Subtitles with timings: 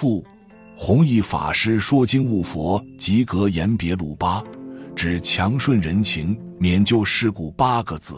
[0.00, 0.24] 父
[0.78, 4.42] 弘一法师说经悟佛及格言别鲁八，
[4.96, 8.14] 指强顺人情，免就事故八个字，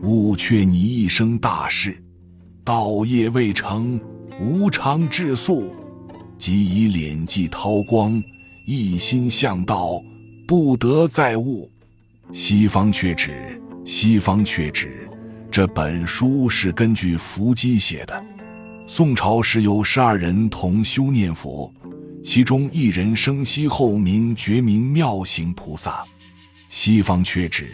[0.00, 2.02] 悟却你一生大事，
[2.64, 4.00] 道业未成，
[4.40, 5.70] 无常至速，
[6.38, 8.18] 即以敛迹韬光，
[8.66, 10.02] 一心向道，
[10.48, 11.70] 不得再悟。
[12.32, 15.06] 西方却指，西方却指，
[15.50, 18.24] 这本书是根据伏击写的。
[18.86, 21.72] 宋朝时有十二人同修念佛，
[22.22, 26.04] 其中一人生西后名觉明妙行菩萨。
[26.68, 27.68] 西方却指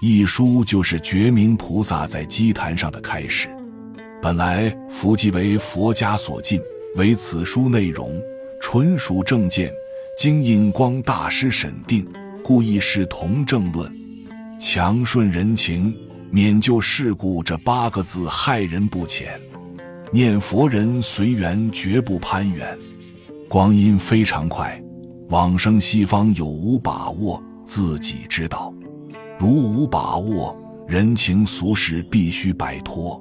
[0.00, 3.48] 一书就是觉明菩萨在祭坛上的开始。
[4.22, 6.60] 本来伏击为佛家所禁，
[6.94, 8.10] 为此书内容
[8.60, 9.70] 纯属正见，
[10.16, 12.06] 经印光大师审定。
[12.42, 13.92] 故意是同正论，
[14.60, 15.92] 强顺人情，
[16.30, 19.38] 免就事故这八个字害人不浅。
[20.12, 22.78] 念佛人随缘绝不攀缘，
[23.48, 24.82] 光阴非常快，
[25.28, 28.72] 往生西方有无把握自己知道。
[29.38, 33.20] 如无把握，人情俗事必须摆脱。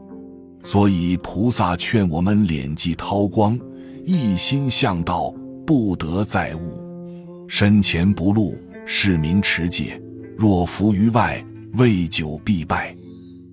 [0.64, 3.60] 所以菩萨劝我们敛迹韬光，
[4.06, 5.34] 一心向道，
[5.66, 7.48] 不得再悟。
[7.48, 8.56] 身前不露。
[8.88, 10.00] 市民持戒，
[10.38, 12.96] 若浮于外，未久必败。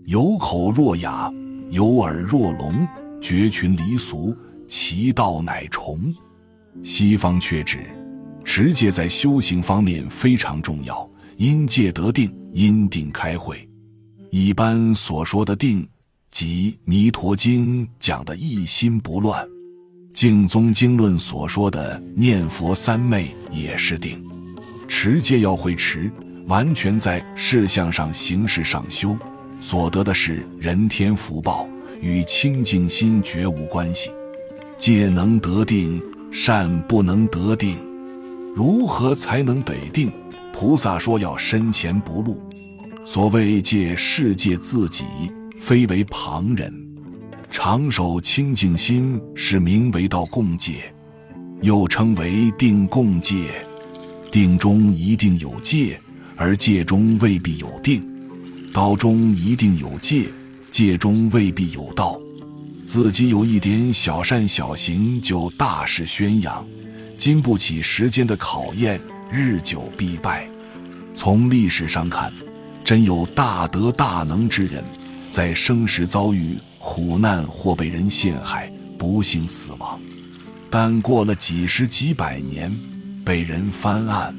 [0.05, 1.33] 有口若哑，
[1.71, 2.87] 有耳若聋，
[3.23, 6.13] 绝群离俗，其道乃崇。
[6.83, 7.87] 西方却指
[8.45, 13.57] 持戒在修行方面非常重要，因戒得定，因定开慧。
[14.31, 15.87] 一般所说的定，
[16.33, 19.47] 即《弥陀经》讲的一心不乱；
[20.13, 24.21] 净宗经论所说的念佛三昧也是定。
[24.89, 26.11] 持戒要会持，
[26.49, 29.17] 完全在事相上、形式上修，
[29.61, 31.69] 所得的是人天福报，
[32.03, 34.11] 与清净心绝无关系。
[34.77, 37.77] 戒能得定，善不能得定。
[38.55, 40.13] 如何才能得定？
[40.53, 42.39] 菩萨说要身前不露。
[43.05, 45.05] 所谓戒，是戒自己，
[45.59, 46.71] 非为旁人。
[47.51, 50.93] 常守清净心，是名为道共戒，
[51.61, 53.37] 又称为定共戒。
[54.31, 56.01] 定中一定有戒，
[56.37, 58.01] 而戒中未必有定；
[58.73, 60.25] 道中一定有戒，
[60.73, 62.19] 戒中未必有道。
[62.87, 66.67] 自己有一点小善小行，就大肆宣扬，
[67.19, 68.99] 经不起时间的考验，
[69.31, 70.49] 日久必败。
[71.15, 72.33] 从历史上看，
[72.83, 74.83] 真有大德大能之人，
[75.29, 80.01] 在生时遭遇苦难或被人陷害，不幸死亡，
[80.71, 82.75] 但过了几十几百年。
[83.25, 84.35] 被人翻案，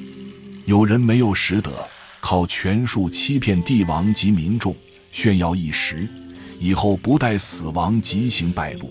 [0.65, 1.71] 有人没有识得，
[2.19, 4.75] 靠权术欺骗帝王及民众，
[5.09, 6.05] 炫耀一时，
[6.63, 8.89] 以后不待死亡即行败露。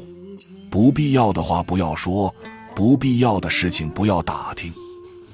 [0.69, 2.33] 不必要的话不要说，
[2.77, 4.71] 不必要的事情不要打听。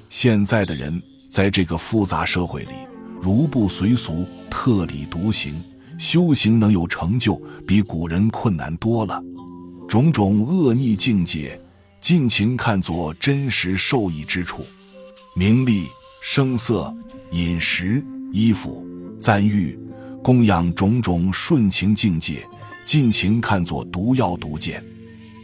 [0.07, 2.71] 现在的人在这个复杂社会里，
[3.19, 5.61] 如不随俗，特立独行，
[5.97, 7.35] 修行能有成就，
[7.67, 9.21] 比古人困难多了。
[9.85, 11.59] 种种恶逆境界。
[11.99, 14.65] 尽情看作真实受益之处，
[15.35, 15.87] 名利、
[16.21, 16.95] 声色、
[17.33, 18.01] 饮食、
[18.31, 18.87] 衣服、
[19.19, 19.77] 赞誉、
[20.21, 22.47] 供养种种顺情境界，
[22.85, 24.83] 尽情看作毒药毒箭。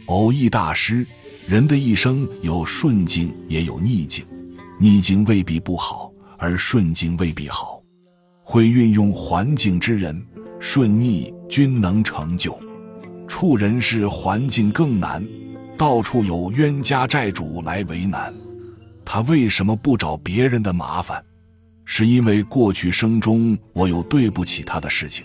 [0.06, 1.06] 偶益大师，
[1.46, 4.24] 人的一生有顺境也有逆境，
[4.78, 7.82] 逆境未必不好，而顺境未必好。
[8.44, 10.24] 会运用环境之人，
[10.60, 12.58] 顺逆均能成就。
[13.26, 15.26] 处人事环境更难。
[15.78, 18.32] 到处有冤家债主来为难，
[19.04, 21.22] 他为什么不找别人的麻烦？
[21.88, 25.24] 是因为过去生中我有对不起他的事情，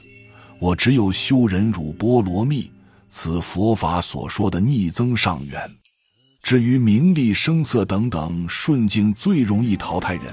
[0.60, 2.72] 我只有修忍辱波罗蜜，
[3.10, 5.60] 此佛法所说的逆增上缘。
[6.44, 10.26] 至于名利声色等等顺境最容易淘汰人，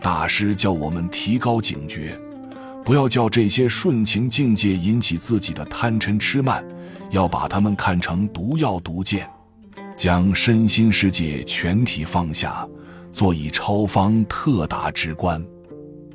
[0.00, 2.18] 大师叫我们提高警觉，
[2.84, 6.64] 不要叫这些顺情境界引起自己的贪嗔痴慢，
[7.10, 9.28] 要把他们看成毒药毒箭。
[9.96, 12.66] 将身心世界全体放下，
[13.12, 15.44] 做以超方特达之观。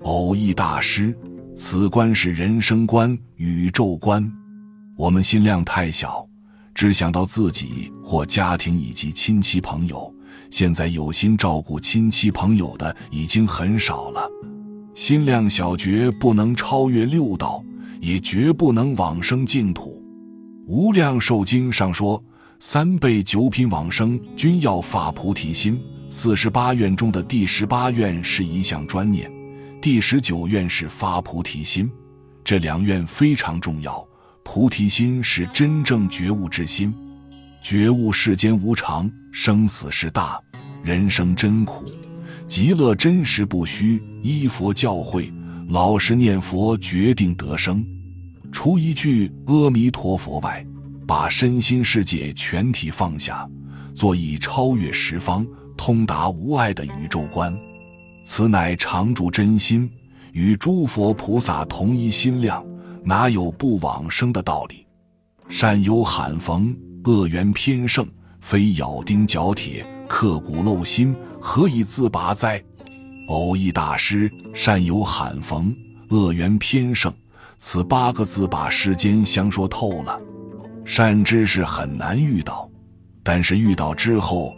[0.02, 1.16] 偶益大师，
[1.56, 4.32] 此观是人生观、宇宙观。
[4.96, 6.28] 我们心量太小，
[6.74, 10.14] 只想到自己或家庭以及亲戚朋友。
[10.52, 14.30] 现在有心照顾亲戚朋友的已经很少了。
[14.94, 17.64] 心量小，绝不能超越六道，
[18.00, 20.02] 也绝不能往生净土。
[20.68, 22.24] 无量寿经上说。
[22.58, 25.78] 三辈九品往生均要发菩提心。
[26.10, 29.30] 四十八愿中的第十八愿是一项专念，
[29.86, 31.88] 第十九愿是发菩提心。
[32.44, 34.04] 这两愿非常重要。
[34.44, 36.92] 菩提心是真正觉悟之心，
[37.62, 40.42] 觉悟世间无常，生死事大，
[40.82, 41.86] 人生真苦，
[42.48, 44.02] 极乐真实不虚。
[44.24, 45.32] 依佛教诲，
[45.70, 47.86] 老实念佛，决定得生。
[48.52, 50.66] 除一句阿弥陀佛外，
[51.06, 53.48] 把身心世界全体放下，
[53.94, 55.46] 做以超越十方、
[55.78, 57.56] 通达无碍的宇宙观。
[58.26, 59.90] 此乃常住真心，
[60.34, 62.66] 与诸佛菩萨同一心量，
[63.04, 64.86] 哪有不往生的道理？
[65.48, 66.76] 善有罕逢。
[67.08, 68.04] 恶缘偏盛，
[68.42, 72.60] 非咬钉嚼铁、刻骨镂心，何以自拔哉？
[73.30, 75.72] 偶益大师，善有罕逢，
[76.10, 77.14] 恶缘偏盛，
[77.60, 80.20] 此八个字把世间相说透了。
[80.84, 82.68] 善知识很难遇到，
[83.22, 84.52] 但是遇到之后，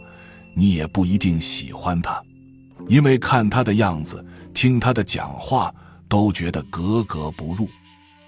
[0.56, 2.18] 你也不一定喜欢他，
[2.88, 5.72] 因为看他的样子，听他的讲话，
[6.08, 7.68] 都觉得格格不入。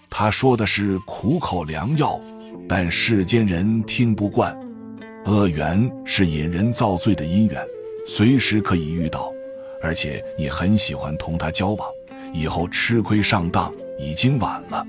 [0.08, 2.20] 他说的是苦口良药。
[2.68, 4.56] 但世间人听不惯，
[5.24, 7.60] 恶缘是引人造罪的因缘，
[8.06, 9.32] 随时可以遇到，
[9.82, 11.88] 而且你很喜欢同他交往，
[12.32, 14.86] 以后吃亏上当已经晚了。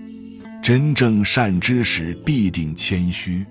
[0.62, 3.44] 真正善知识必定谦虚。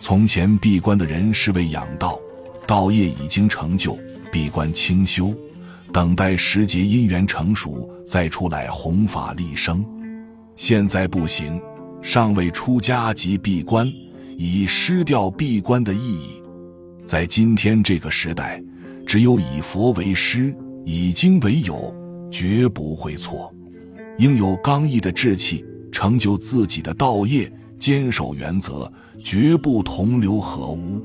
[0.00, 2.18] 从前闭关的人是为养道，
[2.66, 3.96] 道业已经成就，
[4.30, 5.34] 闭关清修，
[5.92, 9.84] 等待时节因缘成熟再出来弘法利生。
[10.56, 11.60] 现在不行。
[12.02, 13.86] 尚未出家即闭关，
[14.38, 16.42] 已失掉闭关的意义。
[17.04, 18.58] 在今天这个时代，
[19.06, 20.56] 只有以佛为师，
[20.86, 21.94] 以经为友，
[22.30, 23.54] 绝不会错。
[24.16, 25.62] 应有刚毅的志气，
[25.92, 31.04] 成就自己的道业，坚守原则，绝不同流合污。